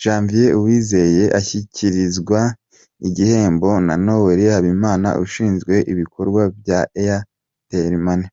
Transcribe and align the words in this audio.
Janvier 0.00 0.52
Uwizeye 0.58 1.24
ashyikirezwa 1.38 2.40
igihembo 3.08 3.70
na 3.86 3.94
Noel 4.06 4.40
Habimana 4.54 5.08
ushinzwe 5.24 5.74
ibikorwa 5.92 6.42
bya 6.58 6.80
Airtel 7.00 7.94
Money. 8.06 8.30